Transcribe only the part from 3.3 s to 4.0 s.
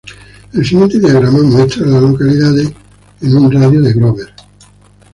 un radio de de